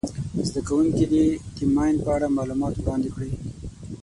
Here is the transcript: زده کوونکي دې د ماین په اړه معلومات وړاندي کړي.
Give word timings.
زده 0.47 0.61
کوونکي 0.67 1.05
دې 1.11 1.23
د 1.55 1.57
ماین 1.75 1.95
په 2.03 2.09
اړه 2.15 2.35
معلومات 2.37 2.73
وړاندي 2.77 3.09
کړي. 3.15 3.31